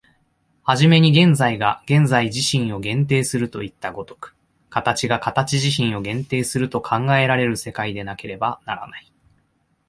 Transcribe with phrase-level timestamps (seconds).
[0.63, 4.35] 始めに現在が現在自身を限定するといった如く、
[4.71, 9.11] 形が形自身を限定すると考えられる世界でなければならない。